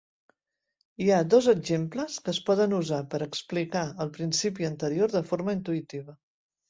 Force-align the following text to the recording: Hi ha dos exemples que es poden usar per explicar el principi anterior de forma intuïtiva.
Hi 1.03 1.09
ha 1.09 1.19
dos 1.33 1.49
exemples 1.51 2.15
que 2.25 2.33
es 2.37 2.39
poden 2.47 2.73
usar 2.77 3.01
per 3.11 3.21
explicar 3.27 3.87
el 4.07 4.11
principi 4.17 4.69
anterior 4.71 5.15
de 5.19 5.23
forma 5.33 5.57
intuïtiva. 5.59 6.17